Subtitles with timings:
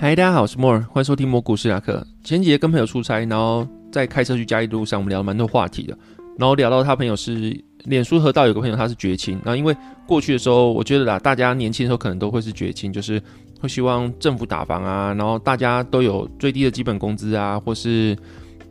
[0.00, 2.06] 嗨，大家好，我是莫尔，欢迎收听蘑股斯雅克。
[2.22, 5.98] 前几天跟朋友出差，然后在开车去嘉义的路上，我们聊了蛮多话题的。
[6.38, 9.34] 然后聊到他朋友是脸书河道有个朋友，他是绝亲。
[9.44, 9.76] 然后因为
[10.06, 13.20] 过去的时候，我觉得啦，大家年轻的时候可能都会是绝亲，就是
[13.58, 18.16] 会希望政府打房啊，然后大家都有最低的基本工资啊，或是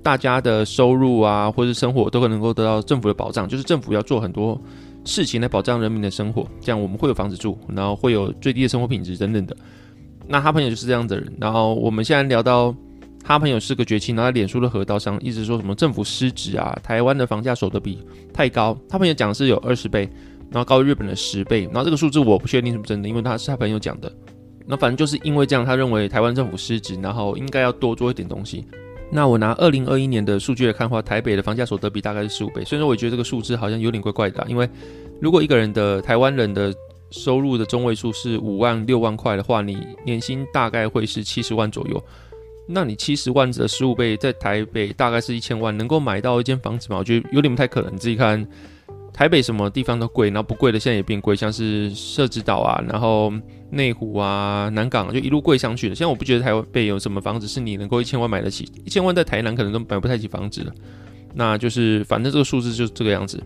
[0.02, 4.58] 大家的收入啊，或是生活都能够得到政府的保障，就是政府要做很多
[5.04, 9.58] 事情来保障人民的生活，这样我们会有房子住，然后会有最低的生活品质等等的。
[10.28, 12.76] 那他朋友就是这样的人，然后我们现在聊到
[13.24, 18.00] 他朋友是个绝情，然后脸书的河道上一直说什么政府失职啊，台湾的房价所得比
[18.34, 20.10] 太高，他朋友讲是有二十倍，
[20.52, 24.12] 然后高于日本的十倍，然后这个数字我不确定是不是真的，因为他是他朋友讲的，
[24.66, 28.66] 那反正就是因为这样，他认为台湾政府失职，然后应该要多做一点东西。
[29.10, 34.70] 那我拿二零二一年的数据来看的话，台北的房价所得比大概是十五倍，所以说我觉得这个数字好像有点怪怪的，因为
[35.22, 36.74] 如果一个人的台湾人的
[37.10, 42.04] 收入的中位数是五万六万块的话，你年薪大概会是七十万左右。
[42.70, 46.98] 那你七十万的十五倍，在台北大概是一千万，能够买到一间房子吗？
[47.00, 47.94] 我觉得有点不太可能。
[47.94, 48.46] 你自己看，
[49.14, 53.32] 台北什么地方都贵，然后不贵的现在也变贵，像是社子岛啊，然后
[53.70, 55.96] 内湖啊、南港就一路贵上去了。
[55.96, 60.74] 现在我不觉得台北有什么房子是你能够一千万买得起，一千万在台南可能都买不太起房子了。
[61.34, 63.42] 那就是反正这个数字就是这个样子。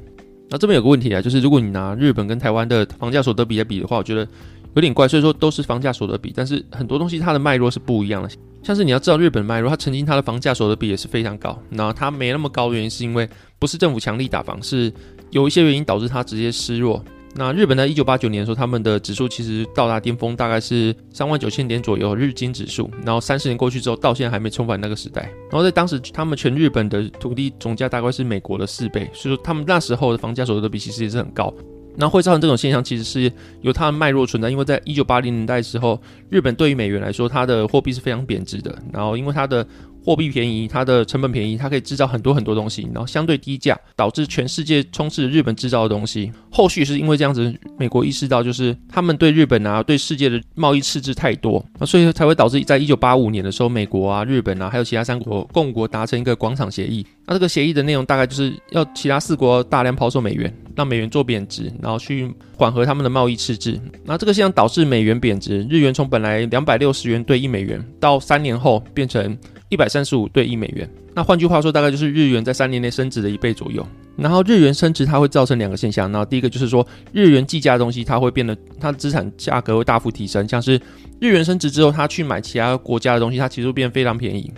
[0.52, 4.28] 那这边有个问题啊，就是如果你拿日本跟台湾的房价所得比来比的话，我觉得
[4.76, 5.08] 有点怪。
[5.08, 8.30] 所以说都是房价所得比，但是很多东西它的脉络是不一样的。
[8.62, 14.92] 像是你要知道日本脉络，它曾经它的房价所得比也是非常高，那它没那么高原因是因为不是政府强力打房，是
[15.30, 17.02] 有一些原因导致它直接失弱。
[17.34, 22.90] 那日本在一九八九年的时候，他们的指数其实到达巅峰，大概是三万九千点左右日经指数。
[23.06, 25.22] 然后三十年过去之后，到现在还没重返那个时代。
[25.50, 31.54] 然后在当时，他们全日本的土地总价大概是美国的四倍，所以说他们那时候的房价所得比其实也是很高。
[31.96, 34.50] 那会造成这种现象，其实是有它的脉络存在。
[34.50, 38.74] 因为在一九八零年代的时候，日本对于美元来说，它的货币是非常贬值的。
[38.94, 39.66] 然后因为它的
[40.04, 46.32] 货币便宜，它的成本便宜，它可以制造很多很多东西，然后相对低价，导致全世界充斥日本制造的东西。
[46.50, 57.06] 后续是因为这样子，美国意识到就是他们对日本啊，对世界的贸易赤字太多，那所以才会导致在一九八五年的时候，美国啊、日本啊，还有其他三国共国达成一个广场协议。
[57.28, 63.80] 那这个协议的内容大概就是要其他四国大量抛售美元，让美元做贬值，然后去缓和他们的贸易赤字。
[64.04, 69.38] 那这个现象导致美元贬值，日元从本来两百六十元兑一美元，到三年后变成。
[69.72, 73.88] 一百三十五对一美元，那换句话说，大概就是日元在三年内升值的一倍左右。
[74.18, 76.12] 然后日元升值，它会造成两个现象。
[76.12, 80.46] 那第一个就是说，日元计价的东西，它会变得它的资产价格会大幅提升。
[80.46, 80.78] 像是
[81.22, 84.52] 日元升值之后，它去买其他国家的东西，它其实会变得非常便宜。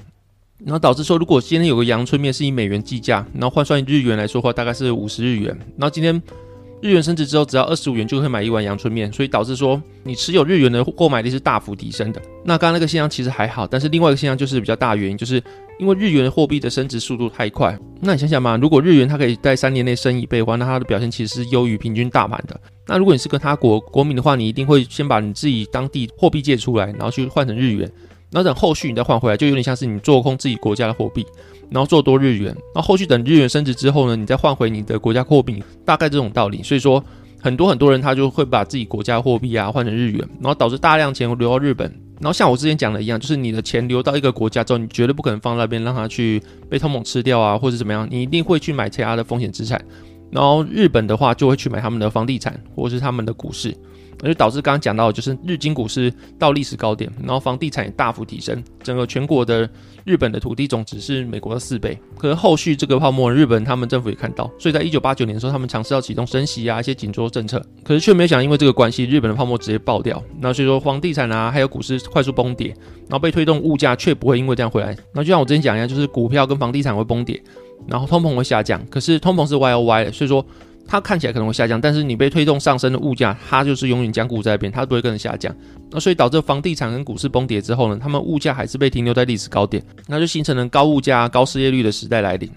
[0.66, 5.56] 然后导致说，如果今天有个阳春面是以美元计价，然后换算日元来说的话，大概是五十日元。
[5.78, 6.20] 然后今天。
[6.84, 12.22] 日元升值之后，只要二十五元就会买一碗阳春面，所以导致说你持有日元的购买力是大幅提升的。
[12.44, 15.42] 那刚刚那个现象其实还好，但是另外一个现象就是比较大原因，就是
[15.80, 17.80] 因为日元货币的升值速度太快。
[18.02, 22.60] 那你想想嘛，如果日元它可以在三年内升一倍的话，那它的表现其实是优于平均大盘的。
[22.86, 27.90] 那如果你是跟他国国民的话，你一定会先把你自己当地货币借出来，然后去换成日元，
[28.34, 31.26] 然后等后续你再换回来，就有点像是你做空自己国家的货币。
[31.72, 36.62] 然后做多日元，然后后续等日元升值之后呢，你再换回你的国家货币，大概这种道理。
[36.62, 37.04] 所以说，
[37.42, 41.92] 很多很多人他就会把自己国家货币啊换成日元，然后导致大量钱流到日本。
[42.20, 46.40] 然后像我之前讲的一样，就是你的钱流到一个国家之后，你绝对不可能放在那边让它去
[46.70, 49.84] 被通膨吃掉啊，或者怎么样，你一定会去买其他的风险资产。
[50.30, 53.76] 然后日本的话就会去买他们的房地产或者是他们的股市。
[54.24, 59.70] 那就导致刚刚讲到，就是日经股市到历史高点，然后房地产也大幅提升，整个全国的
[60.06, 62.00] 日本的土地总值是美国的四倍。
[62.18, 70.24] 可是后续这个泡沫，日本他们政府也看到，所以在一九八九年的时候，他们尝试要启动升息啊一些紧缩政策，可是却没有想因为这个关系，日本的泡沫直接爆掉。
[70.40, 72.68] 那所以说房地产啊还有股市快速崩跌，
[73.10, 74.96] 然后被推动物价却不会因为这样回来。
[75.14, 77.44] 那就像我之前讲一样，就是股票跟房地产会崩跌，
[77.88, 80.46] 然后通膨会下降，可是通膨是 Y O Y 的，所以说。
[80.88, 85.54] 它看起来可能会下降，但是你被推动上升的物价，它就是永远僵固在那边，它不会跟着下降。
[85.90, 92.50] 那所以导致房地产跟股市崩跌之后呢，他们物价还是被停留在历史高点，那就形成了高物价、高失业率的时代来临。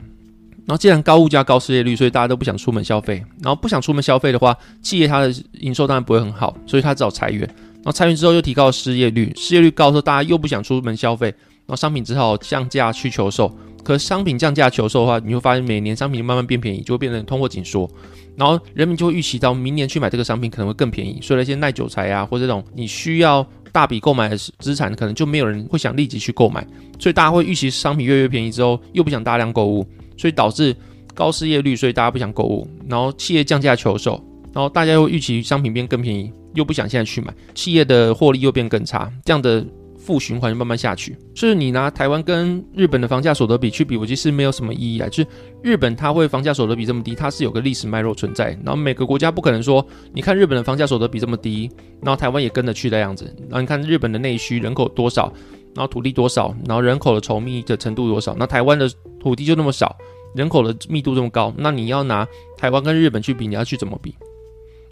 [0.67, 3.25] 然后既然高物价、高失业率，所以大家都不想出门消费。
[3.41, 7.41] 然后不想出门消费的话，企业它的营收当然不会很好，所以它只好裁员。
[7.77, 13.56] 然后裁员之后又提高失业率，失业率高的时候，大家又不想出门消费，然后商品只好降价去求售。
[13.85, 17.89] 可商品降价求售的话，你会发现每年商品慢慢变便宜，就会变成通货紧缩。
[18.37, 26.67] 然后人民就会预期到明年去买这个商品可能会更便宜，所以那些耐久材啊，或这种你需要大笔购买的资产，可能就没有人会想立即去购买，
[26.99, 29.87] 所以大家会预期商品越越便宜之后，又不想大量购物，
[30.17, 30.75] 所以导致
[31.15, 34.23] 高失业率，所以大家不想购物，然后企业降价求售，
[34.53, 39.65] 然后大家又预期商品变更便宜，又不想现在去买，企业的获利又变更差，这样的
[40.06, 41.19] 负循环就慢慢下去。
[41.35, 45.08] 就是你拿台湾跟日本的房价所得比去比，我其实没有什么意义啊。
[45.08, 45.26] 就是
[45.62, 48.56] 日本它会房价所得比这么低，它是有个历史脉络存在。
[48.64, 51.69] 然后每个国家不可能说，你看日本的房价所得比这么低，
[52.00, 53.25] 然后台湾也跟着去的样子。
[53.49, 55.32] 然后你看日本的内需人口多少，
[55.75, 58.88] 然后土地多少，然后人口的稠密的程度多少，那台湾的
[59.19, 59.97] 土地就那么少，
[60.37, 62.26] 人口的密度这么高，那你要拿
[62.56, 64.14] 台湾跟日本去比，你要去怎么比？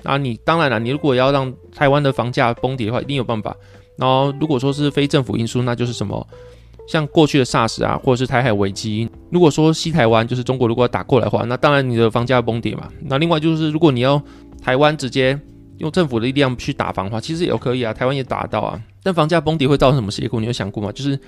[0.03, 3.57] 啊，你当然了，你如果要让台湾的房价崩跌的话，一定有办法。
[3.97, 6.27] 然后如果说是非政府因素，那就是什么，
[6.89, 9.09] 像过去的 SARS 啊，或者是台海危机。
[9.31, 12.89] 如果说西台湾就是中国如果要打过来的话，那当然你的房价要崩跌嘛。
[13.03, 14.21] 那另外就是如果你要
[14.63, 15.39] 台湾直接
[15.79, 18.81] 用政府的力量去打房的话，其实也可以啊，台湾也打得到啊。
[19.03, 20.41] 但房价崩跌会造成什么结果？
[20.41, 20.91] 你有想过吗？
[20.93, 21.19] 就是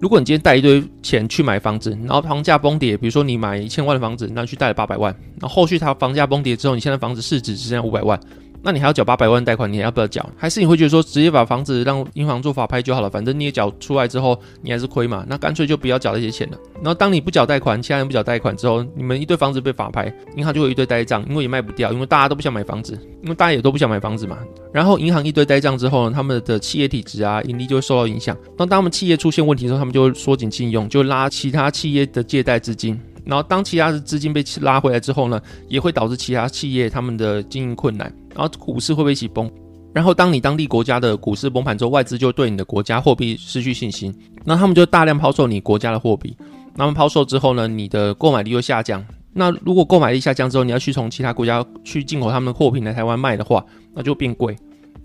[0.00, 8.18] 如果你今天带一堆钱去买房子，然后房价崩跌，比如说你买一千万的房子，那去贷了八百万，然后后续它房价崩跌之后，你现在房子市值只剩下五百万。
[8.66, 10.28] 那你还要缴八百万贷款，你要不要缴？
[10.36, 13.08] 还是你会觉得说直接把房子让银行做法拍就好了？
[13.08, 15.24] 反正你也缴出来之后，你还是亏嘛。
[15.28, 16.58] 那干脆就不要缴那些钱了。
[16.74, 24.36] 然后当你不缴贷款，其他人不缴贷款之后，你们一堆房子被法拍，银行就会一堆呆账，因为也卖不掉，因为大家都不想买房子，因为大家也都不想买房子嘛。
[24.72, 28.36] 然后银行一堆呆账之后呢，他们的企业体质啊，盈利就会受到影响。
[28.58, 33.00] 那当他们企业出现问题的时候，他们就会缩紧信用，就拉其他企业的借贷资金。
[33.26, 38.10] 然后当其他的资金被拉回来之后呢，也会导致其他企业他们的经营困难。
[38.34, 39.50] 然后股市会不会一起崩？
[39.92, 44.14] 然后当你当地国家的股市崩盘之后，外资就对你的国家货币失去信心，
[44.44, 46.36] 那他们就大量抛售你国家的货币。
[46.74, 49.04] 那么抛售之后呢，你的购买力又下降。
[49.32, 53.64] 那如果购买力下降之后，你要去从其他国家去进口他们的货品来台湾卖的话，
[53.94, 54.54] 那就变贵。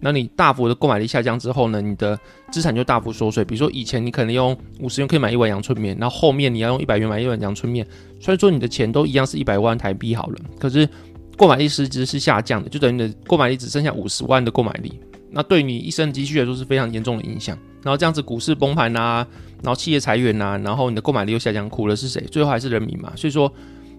[0.01, 2.19] 那你大幅的购买力下降之后呢，你的
[2.51, 3.45] 资产就大幅缩水。
[3.45, 7.87] 比如说以前你可能用五十元可以买一碗阳春面，然后后面你要用一百元买一碗阳春面，
[8.19, 10.89] 虽然说你的钱都一样是一百万台币好了，可是。
[11.37, 14.93] 购买力实质是下降的，就等于你的购买力只剩下五十万的购买力，
[15.31, 17.57] 那对你一生积蓄来说是非常严重的影响。
[17.81, 19.25] 然后这样子股市崩盘呐，
[19.63, 22.21] 然后企业裁员呐，然后你的购买力又下降，苦的是谁？
[22.29, 23.11] 最后还是人民嘛。
[23.15, 23.51] 所以说，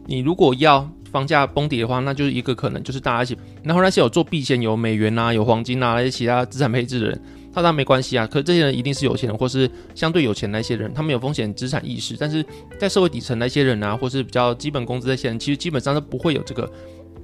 [0.07, 3.37] 你如果要房价崩跌的话，那就是一个可能，就是大家一起。
[3.63, 7.23] 然后那些有做避险、有美元呐、有黄金呐那些其他资产配置的人，
[7.53, 8.27] 他当然没关系啊。
[8.27, 12.17] 可是这些人一定是有钱人，或是相对有钱那些人，他们有风险资产意识。
[12.19, 12.45] 但是
[12.79, 16.71] 在社会底层那些人啊，或是比较基本工资那些人，其实基本上都不会有这个。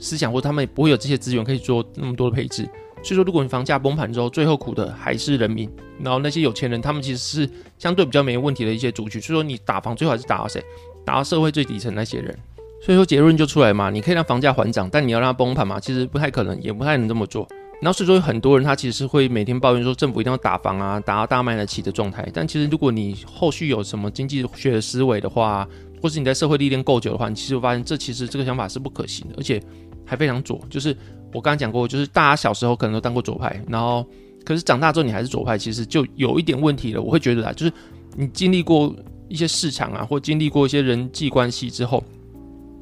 [0.00, 2.62] 思想或他们也不会有这些资源可以做那么多的配置，
[3.02, 5.68] 所以说如果你房价崩盘之后，最后苦的还是人民。
[6.00, 7.50] 然后那些有钱人，他们其实是
[7.80, 9.20] 相对比较没问题的一些族群。
[9.20, 10.62] 所以说你打房最好还是打到谁？
[11.04, 12.38] 打到社会最底层那些人。
[12.80, 17.46] 所以说结论就出来嘛，你可以让房价缓涨，但你要让它崩盘嘛，其实不太可能，也不太能这么做。
[17.80, 22.28] 然后所以说很多人他其实会每天抱怨说政府一定要打房啊，打到大卖得起的状态。
[22.34, 25.68] 但其实如果你后续有什么经济学的思维的话，
[26.02, 29.62] 或是你在社会历练够久的话，你其实会发现这其实这个想法是不可行的，而且。
[30.10, 30.96] 还非常左，就是
[31.34, 34.02] 我刚刚讲过，就是大家小时候可能都当过左派，然后
[34.42, 37.02] 可是长大之后你还是左派，其实就有一点问题了。
[37.02, 37.72] 我会觉得啊，就是
[38.16, 38.90] 你经历过
[39.28, 42.02] 一些市场啊，或经历过一些人际关系之后，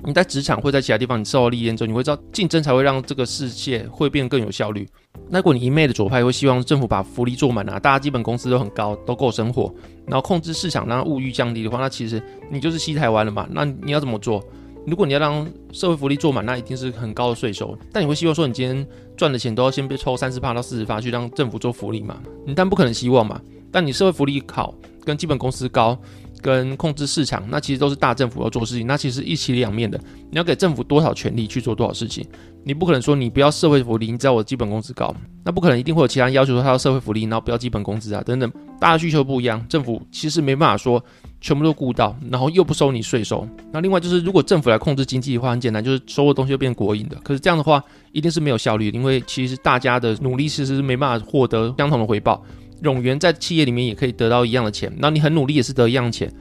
[0.07, 4.89] 你在职场或在其他地方你受到历练之后，你会知道竞争才会让这个世界会变得更有效率。
[5.29, 9.75] 那如果你一昧的左派，会希望政府把福利做满啊，大家基本工资都很高，都够生活，
[10.07, 13.49] 然后控制市场让物欲降低的话，那其实你就是西台湾了嘛。
[13.51, 14.41] 那你要怎么做？
[14.87, 17.77] 如果你要让社会福利做满，那一定是很高的税收。
[17.93, 18.87] 但你会希望说，你今天
[19.17, 22.21] 赚的钱都要先被抽三十趴到四十趴去让政府做福利嘛？
[22.47, 23.41] 你但不可能希望嘛？
[23.73, 24.73] 但你社会福利好，
[25.05, 25.99] 跟基本工资高，
[26.47, 28.87] 跟控制市场，那其实都是大政府要做事情。
[28.87, 30.01] 那其实一起两面的。
[30.31, 32.25] 你要给政府多少权利去做多少事情？
[32.63, 35.13] 你不可能说你不要社会福利，你知道我基本工资高，
[35.45, 38.53] 那不可能，一定会有其他人要求说他要社会福利，然后不要基本工资啊等等。
[38.79, 41.03] 大家需求不一样，政府其实没办法说。
[41.39, 43.47] 全部都顾到，然后又不收你税收。
[43.71, 47.17] 那另外就是，如果政府来控制经济的话，很简单，就是收的东西就变国营的。
[47.23, 52.43] 可是这样的话，一定是没有效率，因为其实大家的努力其实是没办法获得相同的回报。
[52.83, 56.33] 永员在企业里面也可以得到一样的钱，那你很努力也是得一样钱。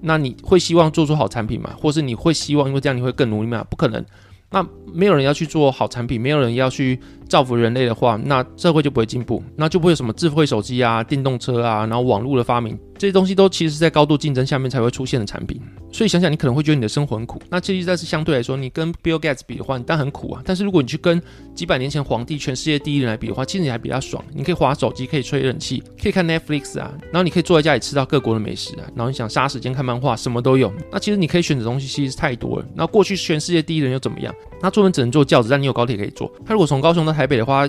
[0.00, 1.74] 那你会希望做出好产品吗？
[1.76, 3.64] 或是你会希望因为这样你会更努力吗？
[3.68, 4.04] 不可能。
[4.50, 12.78] 那没有人要去做好产品，没有人要去造福人类的话，那社会就不会进步，那就不会有什么智慧手机啊、电动车啊，然后网络的发明。
[12.98, 15.60] 这些东西都其实是在高度竞争下面才会出现的产品，
[15.92, 17.40] 所以想想你可能会觉得你的生活很苦。
[17.48, 20.42] 那其实在是相对来说，你跟 Bill Gates 比的话，你当然很苦啊。
[20.44, 21.22] 但是如果你去跟
[21.54, 24.24] 几百年前皇帝、全世界第一人来比的话，其实你还比较爽。
[24.34, 30.72] 你可以划手机，可以吹冷气，可以看 Netflix 啊，然后你可以坐在家里吃到各国的美食啊，然后你想杀时间看漫画，什么都有。
[30.90, 32.66] 那其实你可以选择东西其实是太多了。
[32.74, 34.34] 那过去全世界第一人又怎么样？
[34.60, 36.30] 那出门只能坐轿子，但你有高铁可以坐。
[36.44, 37.68] 他如果从高雄到台北的话，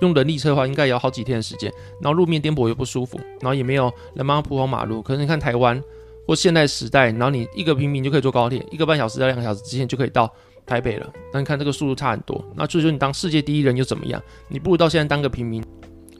[0.00, 5.02] 用人力车的话，应该也要好几天的时间，然后路面颠簸又不舒服，然后也没有人帮他铺好马路。
[5.02, 5.82] 可是你看台湾
[6.26, 10.32] 或现代时代，然后你一个平民就可以坐高铁，一个半小时到两个小时之间就可以到
[10.64, 11.12] 台北了。
[11.32, 12.42] 那你看这个速度差很多。
[12.54, 14.22] 那所以说你当世界第一人又怎么样？
[14.48, 15.62] 你不如到现在当个平民，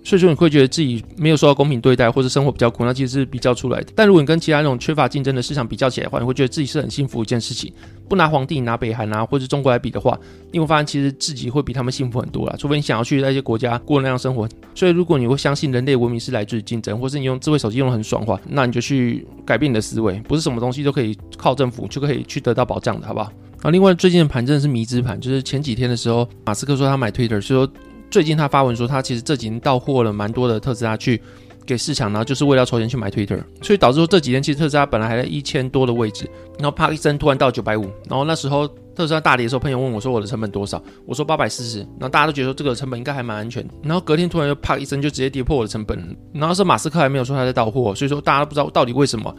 [0.02, 3.92] 所以说你会觉得自己没有受到公平对待，或者生活比较苦，那其实是比较出来的。
[3.94, 7.72] 但如果你跟其他那种缺乏竞争的市场比较起来的话，你会觉得自己是很幸福一件事情。
[8.08, 10.18] 不拿皇帝、拿北韩啊，或者中国来比的话，
[10.50, 12.56] 你会发现其实自己会比他们幸福很多啦。
[12.58, 14.48] 除非你想要去那些国家过那样生活。
[14.74, 23.30] 所以如果你会相信人类文明是来自于竞争，或是你用智慧手机用的很爽的话，那你就去改变你的思维，不是什么东西都可以靠政府就可以去得到保障的，好不好？
[23.62, 27.70] 啊，另外最近的盘真的是迷之盘，就是前几天的时候，马斯克说他买 Twitter，说
[28.10, 31.20] 最近他发文说他其实这几年到货了蛮多的特斯拉去。
[31.66, 49.32] 给市场，然后就是为了筹钱去买 Twitter，所以导致说这几天其实特斯拉本来还在一千多的位置，然后啪一声突然到九百五，然后那时候特斯拉大跌的时候，朋友问我说我的成本多少，我说八百四十，然后大家都觉得说这个成本应该还蛮安全，然后隔天突然又啪一声就直接跌破我的成本，然后是马斯克还没有说他在到货，所以说大家都不知道到底为什么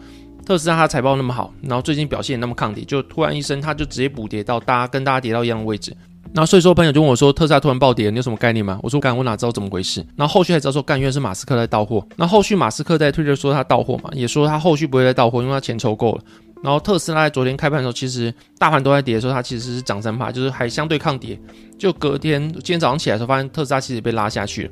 [0.46, 5.94] 特斯拉它财报那么好，然后最近表现也那么抗跌，就突然一声它就直接补跌到大家跟大家跌到一样的位置。
[6.34, 8.80] 那所以说朋友就问我说特斯拉突然暴跌，你有什么概念吗？
[8.82, 10.06] 我说干，我哪知道怎么回事？
[10.16, 12.06] 然后后续还知道说干，原来是马斯克在到货。
[12.16, 16.22] 那后续马斯克在推特说他到货嘛，也说他后续不会再到货，因为他钱筹够了。
[16.64, 21.38] 然后特斯拉在昨天开盘的时候，其实大盘都在跌的时候，它其实是涨三趴，就是还相对抗跌。
[21.78, 24.72] 就隔天今天早上起来的时候，发现特斯拉其实被拉下去了。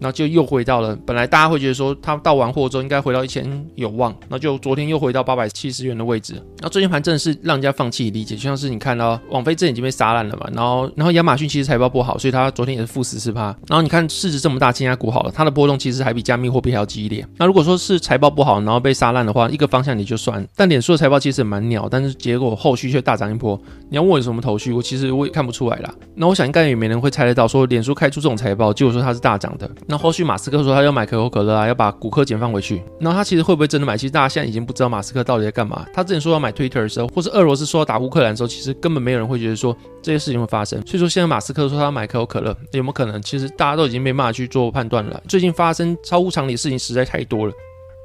[0.00, 6.34] 然后就又回到了本来大家会觉得说它到完货之后应该回到一千有望，那就昨天又回到八百七十元的位置。
[6.34, 13.44] 然后最近盘真的是让人家放弃理解，就像是你看到网飞这已经被杀烂了嘛，然后然后亚马逊其实财报不好，所以它昨天也是负十四趴。
[13.68, 17.26] 然后你看市值这么大，金牙股好了，它的波动其实还比加密货币还要激烈。
[17.36, 20.46] 那如果说是财报不好，然后被杀烂的话，一个方向你就算。
[20.56, 23.60] 但脸书的财报其实蛮鸟，但是结果后续却大涨一波。
[23.90, 25.94] 你要问我有什么头绪，我其实我也看不出来啦。
[26.14, 29.70] 那我想应该也没人会猜得到，说脸书开出这种财报，结果说它是大涨的。
[29.86, 32.82] 那后续马斯克说他要买可口可乐啊，要把骨科减放回去。
[32.98, 33.96] 那他其实会不会真的买？
[33.96, 35.86] 其实大家现在已经不知道马斯克到底在干嘛。
[35.92, 40.80] 他之前说要买 Twitter 的时候，或是俄罗斯说要打乌克兰的时候，其实根本没有人会觉得说这些事情会发生。
[40.86, 43.20] 所以说现在马斯克说他要买可口可乐，有没有可能？
[43.20, 45.22] 其实大家都已经没办法去做判断了。
[45.28, 47.52] 最近发生超乎常理的事情实在太多了。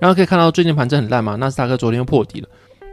[0.01, 2.49] 然后可以看到最近盘子很烂嘛，纳斯达克昨天又破底了。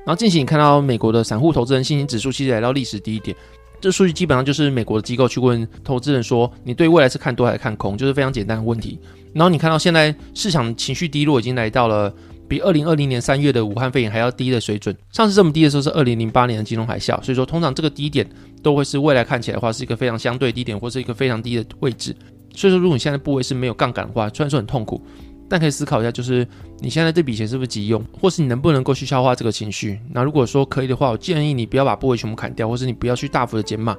[0.06, 3.36] 然后近期你看到美国的散户投资人信心指数其实来到历史低点。
[3.80, 8.98] 这数据基本上就是美国的机构去问投资人说，你对未来是看多还是看空，就是非常简单的问题。
[9.32, 12.12] 然后你看到现在市场情绪低落，已经来到了
[12.48, 14.96] 比二零二零年三月的武汉肺炎还要低的水准。
[15.12, 18.26] 上次这么低的时候是二零零八年的金融海啸，所以说通常这个低点
[18.62, 22.16] 都会是未来看起来的话是一个非常相对低点，或是一个非常低的位置。
[22.54, 25.04] 所以说如果你现在部位是没有杠杆的话，虽然说很痛苦。
[25.48, 26.46] 但可以思考一下，就是
[26.80, 29.98] 你现在这笔钱是不是急用，或是你能不能够去消化这个情绪？
[30.12, 33.96] 那如果说可以的话，我建议你不要把部位全部砍掉，或是你不要去大幅的减码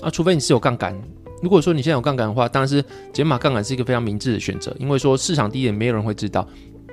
[0.00, 0.96] 啊，除非你是有杠杆。
[1.40, 6.46] 如果说你现在有杠杆的话，当然是减码杠杆是一个非常明智的选择，因为说市场低点没有人会知道。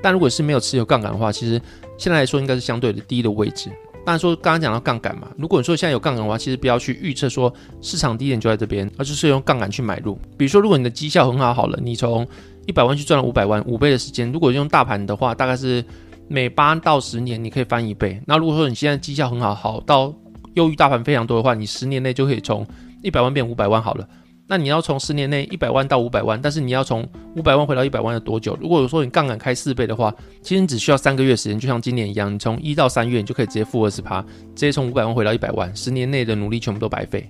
[0.04, 1.60] 但如果是没有持有杠杆的话，其实
[1.98, 3.72] 现在来说应该是相对的低的位置。
[4.06, 10.14] 当然说刚刚讲到杠杆嘛，如果你说现在有杠杆的话，其实不要去预测说市场低点就在这边，而就是用杠杆去买入。
[10.38, 12.28] 比如说，如果你的绩效很好，好了，你从
[12.68, 14.32] 一百万去赚了五百万，五倍的时间。
[14.32, 15.84] 如果用大盘的话，大概是
[16.28, 18.22] 每八到十年你可以翻一倍。
[18.26, 20.14] 那如果说你现在绩效很好，好到
[20.56, 22.66] 优于大盘非常多的话，你十年内就可以从
[23.04, 24.08] 一百万变五百万好了。
[24.48, 27.04] 那你要从十年内一百万到五百万，但是你要从
[27.36, 28.56] 五百万回到一百万要多久？
[28.62, 37.28] 如果说你杠杆开四倍的话，其实你只需要三个月时间，就像今年一样，你从一到三月你就可以直接负二十趴，直接从五百万回到一百万，十年内的努力全部都白费。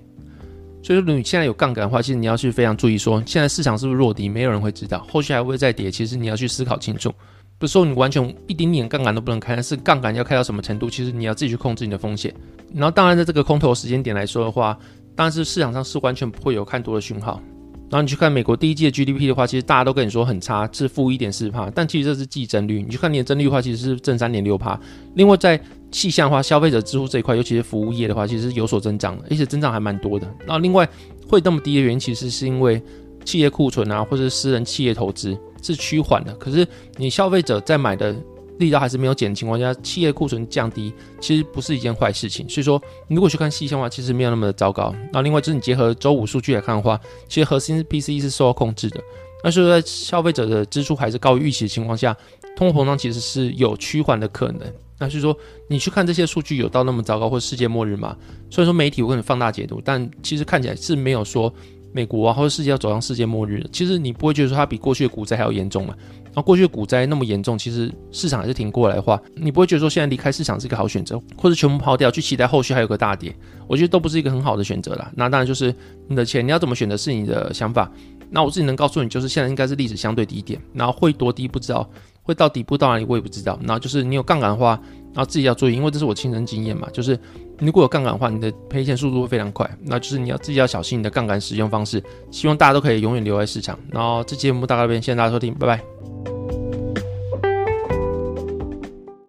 [0.86, 5.90] 所以说，你现在有杠杆的话，其实你要去非常注意，说现在市场是不是弱底，没有人会知道，后续还会再跌。
[5.90, 7.12] 其实你要去思考清楚，
[7.58, 12.32] 不是说你完全一丁点杠杆都不能开，但是杠杆要开到什么程度，其实你要自己去控制你的风险。
[12.72, 14.78] 然后，当然在这个空头时间点来说的话，
[15.16, 17.42] 当然是市场上是完全不会有看多的讯号。
[17.90, 22.80] 然后你去看美国第一季的 GDP 的话，其实大家都跟你说很差，是负一点四帕，但其实这是季增率。
[22.80, 24.78] 你去看年增率的话，其实是正三点六帕。
[25.14, 30.26] 另外在气象化消费者支出这一块，尤其是服务业的话，其实是有所增长的，而且增长还蛮多的。
[30.46, 30.88] 那另外
[31.28, 32.82] 会那么低的原因，其实是因为
[33.24, 36.32] 企业库存啊，或者私人企业投资是趋缓的。
[36.34, 36.66] 可是
[36.96, 38.14] 你消费者在买的。
[38.58, 40.90] 力道还是没有减的情况下，企业库存降低
[41.20, 42.48] 其实不是一件坏事情。
[42.48, 44.94] 所以说，如果去看气象的话，其实没有那么的糟糕。
[45.12, 48.98] 那另外就是你结合周五数据来看的话，其实核心 PCE 是受到控制的。
[49.44, 52.16] 那所以在消费者的支出还是高于预期的情况下，
[52.56, 54.62] 通货膨胀其实是有趋缓的可能。
[54.98, 55.36] 那是说
[55.68, 58.16] 你去看这些数据有到那么糟糕或世界末日吗？
[58.50, 61.52] 所以说媒体会很放大解读，但其实看起来是没有说
[61.92, 63.64] 美国啊或者世界要走向世界末日。
[63.72, 65.94] 其实你不会觉得说它比过去的股灾还要严重嘛？
[66.26, 73.34] 然后过去的股灾那么严重，其实市场还是挺过来的话，你不会觉得说现在离开市场是一个好选择，或者全部抛掉去期待后续还有个大跌，
[73.66, 75.10] 我觉得都不是一个很好的选择啦。
[75.14, 75.74] 那当然就是
[76.08, 77.90] 你的钱你要怎么选择是你的想法。
[78.30, 81.88] 那我自己能告诉你，就是现在应该是历史相对低点，然后会多低不知道，
[82.22, 83.58] 会到底部到哪里我也不知道。
[83.62, 84.80] 然后就是你有杠杆的话，
[85.14, 87.18] 然后自己要注意，因为这是我亲身经验嘛，就是
[87.58, 92.02] 如果有杠杆的话，你的赔钱速度会非常快，那就是你要自己要小心你的杠杆使用方式。
[92.30, 93.78] 希望大家都可以永远留在市场。
[93.90, 96.35] 然后这期节目大概这边，谢谢大家收听，拜拜。